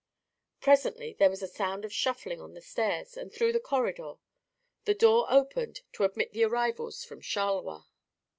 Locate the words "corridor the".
3.59-4.95